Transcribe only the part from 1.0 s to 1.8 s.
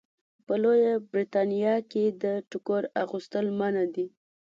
برېتانیا